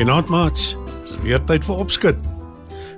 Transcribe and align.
Goeienaand 0.00 0.28
maats. 0.32 0.76
Dis 1.04 1.18
weer 1.20 1.42
tyd 1.44 1.66
vir 1.68 1.80
opskud. 1.82 2.20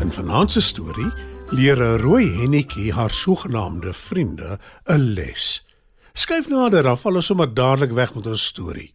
In 0.00 0.08
vanaand 0.08 0.54
se 0.54 0.62
storie 0.64 1.10
leer 1.52 1.76
'n 1.76 1.98
rooi 2.00 2.24
hennetjie 2.38 2.92
haar 2.92 3.10
sogenaamde 3.10 3.92
vriende 3.92 4.58
'n 4.88 5.12
les. 5.12 5.66
Skuif 6.12 6.48
nader, 6.48 6.82
dan 6.82 6.98
val 6.98 7.14
ons 7.14 7.26
sommer 7.26 7.54
dadelik 7.54 7.92
weg 7.92 8.14
met 8.14 8.26
ons 8.26 8.44
storie. 8.44 8.94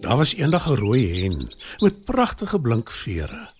Daar 0.00 0.16
was 0.16 0.34
eendag 0.34 0.68
'n 0.68 0.76
rooi 0.76 1.22
hen 1.22 1.48
met 1.78 2.04
pragtige 2.04 2.58
blink 2.58 2.90
vere. 2.90 3.50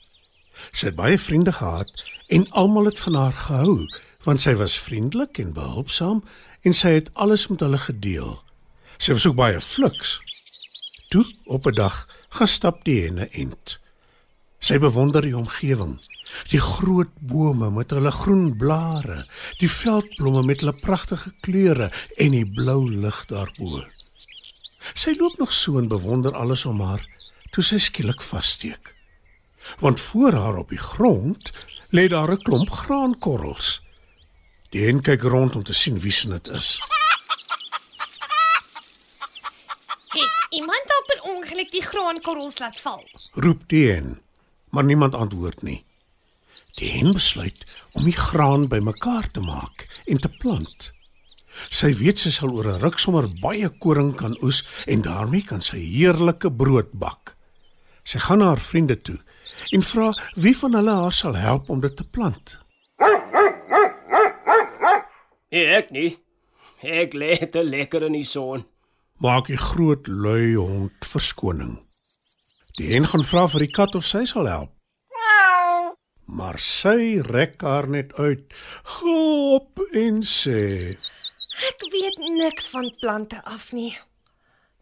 Sy 0.72 0.86
het 0.86 0.94
baie 0.94 1.18
vriende 1.18 1.52
gehad 1.52 1.92
en 2.28 2.50
almal 2.50 2.84
het 2.84 2.98
van 2.98 3.14
haar 3.14 3.32
gehou 3.32 3.86
want 4.24 4.40
sy 4.40 4.54
was 4.54 4.78
vriendelik 4.78 5.38
en 5.38 5.52
behulpsaam 5.52 6.24
en 6.60 6.74
sy 6.74 6.88
het 6.88 7.10
alles 7.14 7.46
met 7.46 7.60
hulle 7.60 7.78
gedeel. 7.78 8.42
Sy 8.98 9.12
was 9.12 9.26
ook 9.26 9.36
baie 9.36 9.60
fliks. 9.60 10.20
Toe 11.08 11.24
op 11.44 11.66
'n 11.66 11.74
dag 11.74 12.08
gaan 12.28 12.48
stap 12.48 12.84
die 12.84 13.04
henne 13.04 13.28
ent. 13.28 13.78
Sy 14.62 14.78
bewonder 14.78 15.22
die 15.22 15.36
omgewing, 15.36 15.96
die 16.50 16.60
groot 16.60 17.10
bome 17.20 17.70
met 17.70 17.90
hulle 17.90 18.12
groen 18.14 18.56
blare, 18.56 19.24
die 19.58 19.70
veldblomme 19.70 20.42
met 20.46 20.60
hulle 20.62 20.72
pragtige 20.72 21.32
kleure 21.40 21.90
en 22.16 22.30
die 22.30 22.46
blou 22.46 22.90
lug 22.90 23.24
daarbo. 23.26 23.82
Sy 24.94 25.14
loop 25.18 25.38
nog 25.38 25.52
so 25.52 25.78
en 25.78 25.88
bewonder 25.88 26.34
alles 26.38 26.64
om 26.64 26.80
haar, 26.80 27.02
toe 27.50 27.64
sy 27.64 27.78
skielik 27.82 28.22
vassteek. 28.22 28.94
Want 29.78 30.00
voor 30.00 30.32
haar 30.32 30.56
op 30.62 30.70
die 30.70 30.78
grond 30.78 31.50
lê 31.90 32.08
daar 32.08 32.30
'n 32.32 32.42
klomp 32.42 32.70
graankorrels. 32.70 33.80
Die 34.70 34.86
hen 34.86 35.02
kyk 35.02 35.22
rond 35.22 35.56
om 35.56 35.62
te 35.62 35.72
sien 35.72 35.98
wie 36.00 36.12
se 36.12 36.28
dit 36.28 36.48
is. 36.48 36.80
Het 40.12 40.41
iemand 40.52 40.94
op 40.98 41.06
per 41.10 41.20
ongeluk 41.34 41.70
die 41.72 41.82
graankorrels 41.82 42.58
laat 42.58 42.80
val? 42.80 43.04
roep 43.44 43.68
die 43.68 43.86
hen, 43.90 44.20
maar 44.70 44.84
niemand 44.84 45.14
antwoord 45.14 45.62
nie. 45.62 45.84
Die 46.78 46.90
hen 46.92 47.12
besluit 47.12 47.62
om 47.92 48.04
die 48.04 48.16
graan 48.16 48.68
bymekaar 48.68 49.30
te 49.30 49.40
maak 49.40 49.86
en 50.06 50.20
te 50.20 50.28
plant. 50.28 50.90
Sy 51.68 51.92
weet 52.00 52.20
sy 52.20 52.32
sal 52.32 52.52
oor 52.52 52.68
'n 52.68 52.80
ruk 52.80 52.98
sommer 52.98 53.28
baie 53.42 53.68
koring 53.68 54.14
kan 54.16 54.36
oes 54.42 54.62
en 54.86 55.02
daarmee 55.02 55.44
kan 55.44 55.60
sy 55.60 55.78
heerlike 55.78 56.50
brood 56.50 56.92
bak. 56.92 57.36
Sy 58.04 58.18
gaan 58.18 58.38
na 58.38 58.52
haar 58.52 58.60
vriende 58.60 58.96
toe 58.96 59.18
en 59.70 59.82
vra 59.82 60.12
wie 60.34 60.56
van 60.56 60.74
hulle 60.74 60.94
haar 60.96 61.12
sal 61.12 61.34
help 61.36 61.70
om 61.70 61.80
dit 61.80 61.96
te 61.96 62.04
plant. 62.04 62.58
Ek 65.52 65.90
nie. 65.90 66.16
Ek 66.80 67.12
lê 67.12 67.36
te 67.50 67.62
lekker 67.62 68.02
in 68.08 68.12
die 68.16 68.24
son. 68.24 68.64
Maak 69.22 69.46
die 69.46 69.56
groot 69.56 70.08
lui 70.10 70.56
hond 70.58 71.04
verskoning. 71.06 71.76
Die 72.74 72.88
hen 72.90 73.04
gaan 73.06 73.22
vra 73.22 73.44
vir 73.52 73.62
die 73.62 73.70
kat 73.70 73.94
of 73.94 74.02
sy 74.02 74.24
sal 74.26 74.48
help. 74.50 74.72
Maar 76.26 76.56
sy 76.58 77.20
rek 77.28 77.60
haar 77.62 77.86
net 77.86 78.10
uit, 78.18 78.42
gop 78.96 79.78
en 79.94 80.16
sê: 80.26 80.64
Ek 81.68 81.84
weet 81.92 82.18
niks 82.34 82.66
van 82.72 82.88
plante 82.98 83.38
af 83.46 83.68
nie. 83.76 83.92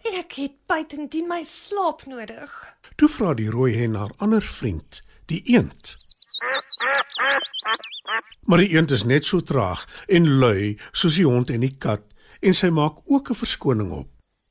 En 0.08 0.16
ek 0.22 0.38
het 0.40 0.54
buitendien 0.72 1.28
my 1.28 1.42
slaap 1.44 2.06
nodig. 2.08 2.54
Toe 2.96 3.10
vra 3.12 3.34
die 3.36 3.50
rooi 3.52 3.74
hen 3.76 3.98
haar 4.00 4.14
ander 4.24 4.40
vriend, 4.40 5.02
die 5.28 5.42
eend. 5.52 5.92
Maar 8.48 8.64
die 8.64 8.72
eend 8.72 8.96
is 8.96 9.04
net 9.04 9.28
so 9.28 9.44
traag 9.44 9.84
en 10.08 10.30
lui 10.40 10.78
soos 10.92 11.20
die 11.20 11.28
hond 11.28 11.52
en 11.52 11.68
die 11.68 11.74
kat 11.76 12.08
en 12.40 12.56
sy 12.56 12.72
maak 12.72 13.04
ook 13.04 13.34
'n 13.34 13.40
verskoning 13.42 13.92
op. 13.92 14.08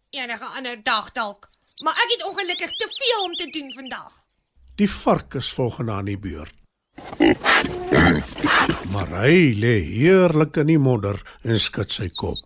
Enige 0.09 0.45
ander 0.57 0.83
dag 0.83 1.11
dalk, 1.13 1.45
maar 1.85 1.93
ek 1.93 2.11
het 2.15 2.23
ongelukkig 2.25 2.71
te 2.81 2.87
veel 2.93 3.23
om 3.23 3.35
te 3.35 3.45
doen 3.53 3.73
vandag. 3.73 4.13
Die 4.75 4.89
vark 4.89 5.33
is 5.37 5.51
volgende 5.53 5.91
aan 5.91 6.09
die 6.09 6.17
beurt. 6.17 6.55
Maar 8.89 9.13
hy 9.21 9.53
lê 9.53 9.75
heerlik 9.85 10.57
in 10.63 10.71
die 10.71 10.79
modder 10.81 11.21
en 11.45 11.61
skud 11.61 11.93
sy 11.93 12.09
kop. 12.17 12.41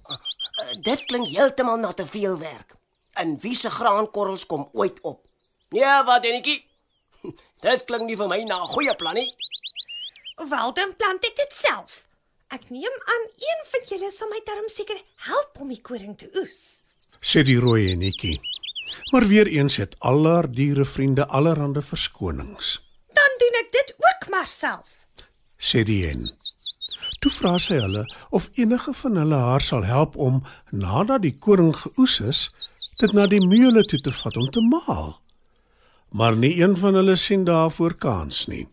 Dit 0.83 1.05
klink 1.07 1.31
heeltemal 1.31 1.79
na 1.79 1.93
te 1.95 2.03
veel 2.03 2.35
werk. 2.41 2.75
En 3.15 3.37
wie 3.39 3.55
se 3.55 3.71
graankorrels 3.71 4.43
kom 4.45 4.67
ooit 4.73 4.99
op? 5.07 5.23
Ja, 5.71 6.03
wat 6.03 6.27
enetjie? 6.27 6.59
Dit 7.63 7.87
klink 7.87 8.09
nie 8.09 8.19
vir 8.19 8.27
my 8.27 8.43
na 8.43 8.59
'n 8.59 8.73
goeie 8.75 8.95
plan 8.99 9.15
nie. 9.15 9.29
Wel 10.49 10.73
dan 10.73 10.95
plant 10.99 11.23
ek 11.23 11.35
dit 11.39 11.53
self. 11.55 12.03
Ek 12.51 12.69
neem 12.69 12.95
aan 13.15 13.25
een 13.39 13.67
van 13.71 13.87
julle 13.87 14.11
sal 14.11 14.27
my 14.27 14.41
darm 14.43 14.67
seker 14.67 14.99
help 15.31 15.61
om 15.63 15.69
die 15.71 15.81
koring 15.81 16.17
te 16.17 16.27
oes. 16.35 16.82
Sê 17.19 17.43
die 17.43 17.59
rooi 17.59 17.89
hennetjie. 17.89 18.39
Maar 19.11 19.25
weer 19.27 19.47
eens 19.47 19.75
het 19.81 19.95
al 19.99 20.25
haar 20.25 20.51
dierevriende 20.51 21.25
allerhande 21.27 21.81
verskonings, 21.81 22.79
Dan 23.13 23.31
doen 23.37 23.55
ek 23.61 23.71
dit 23.71 23.95
ook 23.97 24.29
maar 24.29 24.47
self. 24.47 24.87
sê 25.59 25.83
die 25.83 26.05
hen. 26.05 26.27
Toe 27.19 27.31
vra 27.31 27.57
sy 27.59 27.73
hulle 27.79 28.03
of 28.29 28.49
enige 28.53 28.93
van 28.93 29.15
hulle 29.15 29.35
haar 29.35 29.61
sal 29.61 29.83
help 29.83 30.15
om 30.17 30.43
nadat 30.71 31.21
die 31.21 31.35
koring 31.39 31.75
geoes 31.75 32.19
is, 32.19 32.49
dit 32.99 33.13
na 33.13 33.27
die 33.27 33.41
meule 33.47 33.83
toe 33.83 33.99
te 33.99 34.11
vat 34.11 34.37
om 34.37 34.49
te 34.51 34.61
maal. 34.61 35.21
Maar 36.11 36.35
nie 36.35 36.61
een 36.61 36.77
van 36.77 36.93
hulle 36.93 37.15
sien 37.15 37.43
daarvoor 37.45 37.95
kans 37.95 38.45
nie. 38.47 38.67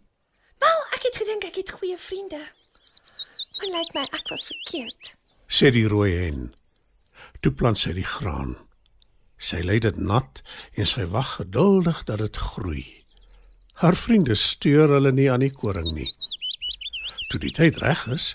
Wel, 0.59 0.81
ek 0.97 1.03
het 1.09 1.17
gedink 1.17 1.45
ek 1.45 1.55
het 1.62 1.71
goeie 1.71 1.97
vriende. 1.99 2.41
Maar 3.59 3.71
lyk 3.79 3.95
my 3.95 4.03
ek 4.11 4.29
was 4.31 4.45
verkeerd. 4.50 5.15
sê 5.49 5.71
die 5.73 5.87
rooi 5.89 6.12
hen. 6.19 6.53
Toe 7.41 7.53
plant 7.56 7.81
sy 7.81 7.95
die 7.97 8.05
graan. 8.05 8.56
Sy 9.41 9.62
lê 9.65 9.78
dit 9.81 9.97
nat 9.97 10.43
en 10.77 10.89
sy 10.89 11.06
wag 11.09 11.39
geduldig 11.39 12.03
dat 12.09 12.21
dit 12.21 12.37
groei. 12.37 12.84
Haar 13.81 13.97
vriende 13.97 14.37
steur 14.37 14.93
hulle 14.93 15.12
nie 15.17 15.31
aan 15.33 15.41
die 15.41 15.55
koring 15.55 15.89
nie. 15.97 16.11
Toe 17.33 17.41
die 17.41 17.55
tyd 17.56 17.81
reg 17.81 18.05
is, 18.12 18.34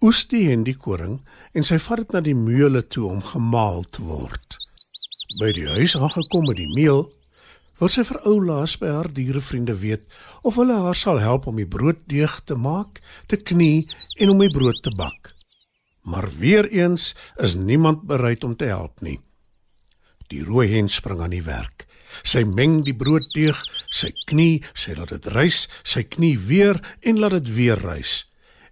oes 0.00 0.22
die 0.30 0.46
hen 0.48 0.64
die 0.64 0.76
koring 0.78 1.18
en 1.52 1.66
sy 1.66 1.76
vat 1.82 2.00
dit 2.00 2.16
na 2.16 2.24
die 2.24 2.36
meule 2.38 2.80
toe 2.86 3.04
om 3.10 3.20
gemaal 3.34 3.84
te 3.92 4.06
word. 4.08 4.56
By 5.42 5.52
die 5.52 5.68
huis 5.68 5.98
aangekom 5.98 6.48
met 6.48 6.56
die 6.56 6.70
meel, 6.72 7.04
wil 7.78 7.92
sy 7.92 8.02
vir 8.08 8.22
oulaas 8.26 8.78
by 8.80 8.88
haar 8.94 9.10
dierevriende 9.12 9.76
weet 9.82 10.06
of 10.48 10.56
hulle 10.56 10.78
haar 10.86 10.96
sal 10.96 11.20
help 11.20 11.50
om 11.50 11.60
die 11.60 11.68
brooddeeg 11.68 12.40
te 12.48 12.56
maak, 12.56 13.02
te 13.28 13.36
knie 13.36 13.84
en 14.16 14.32
om 14.32 14.40
die 14.40 14.54
brood 14.54 14.80
te 14.82 14.94
bak. 14.96 15.34
Maar 16.08 16.28
weer 16.38 16.68
eens 16.72 17.14
is 17.36 17.54
niemand 17.54 18.06
bereid 18.08 18.44
om 18.44 18.56
te 18.56 18.64
help 18.64 19.00
nie. 19.04 19.18
Die 20.32 20.44
rooi 20.44 20.68
hen 20.72 20.88
spring 20.88 21.20
aan 21.24 21.34
die 21.36 21.44
werk. 21.44 21.84
Sy 22.24 22.44
meng 22.56 22.80
die 22.86 22.96
brooddeeg, 22.96 23.58
sy 23.92 24.08
knie, 24.28 24.62
sy 24.72 24.96
laat 24.96 25.12
dit 25.12 25.28
rys, 25.34 25.66
sy 25.84 26.06
knie 26.08 26.36
weer 26.40 26.80
en 27.04 27.20
laat 27.20 27.36
dit 27.36 27.52
weer 27.56 27.80
rys. 27.84 28.22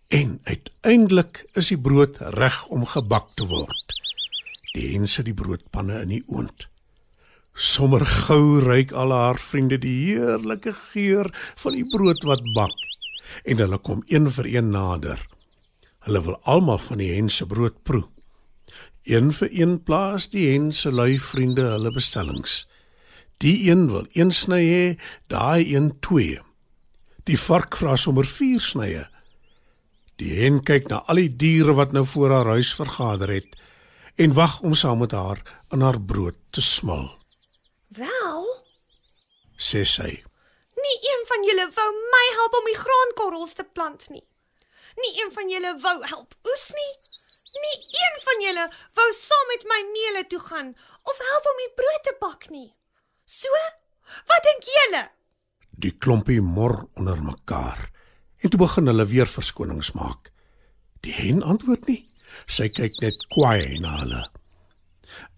En 0.09 0.39
uiteindelik 0.49 1.45
is 1.59 1.69
die 1.73 1.81
brood 1.81 2.17
reg 2.39 2.57
om 2.73 2.87
gebak 2.89 3.29
te 3.37 3.49
word. 3.51 3.97
Die 4.73 4.93
hen 4.95 5.09
sit 5.09 5.29
die 5.29 5.37
broodpanne 5.37 6.01
in 6.07 6.17
die 6.17 6.25
oond. 6.33 6.69
Sommer 7.57 8.05
gou 8.05 8.61
ruik 8.65 8.93
al 8.93 9.13
haar 9.17 9.41
vriende 9.41 9.79
die 9.81 9.95
heerlike 10.05 10.75
geur 10.93 11.29
van 11.63 11.77
die 11.77 11.87
brood 11.93 12.25
wat 12.29 12.45
bak 12.57 12.77
en 13.45 13.59
hulle 13.59 13.79
kom 13.83 14.05
een 14.13 14.29
vir 14.31 14.49
een 14.53 14.69
nader. 14.71 15.21
Hulle 16.07 16.23
wil 16.23 16.39
almal 16.47 16.79
van 16.79 17.03
die 17.03 17.11
hen 17.15 17.29
se 17.33 17.47
brood 17.51 17.83
proe. 17.83 18.05
Een 19.07 19.33
vir 19.35 19.51
een 19.53 19.77
plaas 19.83 20.29
die 20.31 20.47
hen 20.53 20.73
se 20.75 20.91
lui 20.91 21.19
vriende 21.19 21.67
hulle 21.75 21.93
bestellings. 21.95 22.65
Die 23.43 23.71
een 23.71 23.89
wil 23.91 24.07
een 24.15 24.33
sny 24.33 24.63
hê, 24.65 24.87
daai 25.31 25.75
een 25.75 25.93
twee. 26.01 26.39
Die 27.27 27.39
vark 27.39 27.77
vra 27.77 27.97
sommer 27.99 28.27
vier 28.27 28.63
snye. 28.63 29.05
Die 30.23 30.33
hen 30.41 30.63
kyk 30.65 30.89
na 30.89 31.03
al 31.11 31.21
die 31.21 31.31
diere 31.43 31.75
wat 31.77 31.93
nou 31.93 32.07
voor 32.07 32.33
haar 32.33 32.55
huis 32.57 32.73
vergader 32.75 33.35
het 33.35 33.59
en 34.17 34.33
wag 34.33 34.61
om 34.65 34.75
saam 34.75 35.03
met 35.05 35.13
haar 35.13 35.43
aan 35.69 35.83
haar 35.85 36.01
brood 36.01 36.39
te 36.51 36.63
smil, 36.65 37.11
Wel, 37.97 38.47
sê 39.57 39.85
sy. 39.89 40.09
Nie 40.77 40.97
een 41.11 41.23
van 41.29 41.45
julle 41.49 41.67
wou 41.77 41.91
my 42.15 42.25
help 42.39 42.57
om 42.59 42.67
die 42.69 42.81
graankorrels 42.81 43.55
te 43.57 43.65
plant 43.65 44.09
nie. 44.13 44.25
Nie 45.03 45.13
een 45.21 45.33
van 45.35 45.51
julle 45.51 45.73
wou 45.85 45.97
help 46.13 46.35
oes 46.53 46.67
nie. 46.79 46.93
Nie 47.65 47.77
een 48.05 48.17
van 48.27 48.45
julle 48.45 48.69
wou 48.99 49.09
saam 49.17 49.51
met 49.53 49.67
my 49.73 49.81
meele 49.93 50.23
toe 50.31 50.41
gaan 50.49 50.73
of 51.03 51.25
help 51.31 51.51
om 51.53 51.61
die 51.65 51.75
brood 51.81 52.03
te 52.05 52.15
bak 52.21 52.49
nie. 52.51 52.71
So, 53.25 53.51
wat 54.31 54.47
dink 54.47 54.71
julle? 54.77 55.03
Die 55.77 55.93
klompie 55.93 56.41
mor 56.41 56.87
onder 56.95 57.23
mekaar 57.23 57.91
en 58.41 58.53
toe 58.53 58.61
begin 58.61 58.87
hulle 58.87 59.07
weer 59.11 59.27
verskonings 59.27 59.93
maak. 59.93 60.31
Die 61.03 61.15
hen 61.15 61.43
antwoord 61.43 61.87
nie. 61.91 62.03
Sy 62.47 62.69
kyk 62.75 63.01
net 63.03 63.19
kwaai 63.35 63.79
na 63.83 63.99
hulle. 64.03 64.23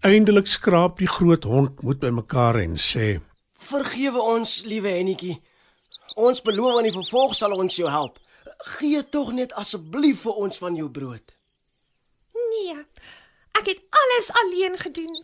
Eindelik 0.05 0.47
skraap 0.49 0.99
die 0.99 1.09
groot 1.09 1.45
hond 1.47 1.81
moed 1.85 1.99
bymekaar 2.01 2.59
en 2.61 2.77
sê: 2.81 3.19
Vergewe 3.59 4.21
ons, 4.21 4.63
liewe 4.65 4.91
Hennetjie. 4.95 5.37
Ons 6.17 6.41
beloof 6.41 6.79
aan 6.79 6.87
die 6.89 6.95
vervolg 6.95 7.35
sal 7.37 7.55
ons 7.55 7.77
jou 7.79 7.89
help. 7.91 8.17
Gee 8.59 9.01
tog 9.09 9.31
net 9.31 9.53
asseblief 9.53 10.25
vir 10.25 10.39
ons 10.45 10.57
van 10.59 10.75
jou 10.75 10.89
brood. 10.91 11.35
Nee. 12.33 12.75
Ek 13.59 13.67
het 13.71 13.81
alles 14.01 14.29
alleen 14.41 14.75
gedoen 14.79 15.15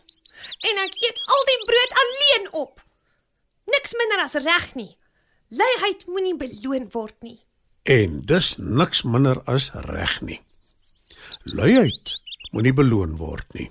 en 0.70 0.80
ek 0.82 0.96
eet 1.04 1.20
al 1.34 1.44
die 1.48 1.60
brood 1.68 1.92
alleen 2.02 2.48
op. 2.62 2.82
Niks 3.66 3.94
minder 3.98 4.22
as 4.24 4.36
reg 4.44 4.74
nie. 4.74 4.92
Luiheid 5.48 6.06
moenie 6.06 6.36
beloon 6.36 6.88
word 6.92 7.16
nie. 7.22 7.38
En 7.86 8.20
dis 8.26 8.56
niks 8.58 9.04
minder 9.06 9.40
as 9.46 9.70
reg 9.86 10.20
nie. 10.20 10.40
Luiheid 11.44 12.16
moenie 12.52 12.74
beloon 12.74 13.16
word 13.20 13.46
nie. 13.54 13.70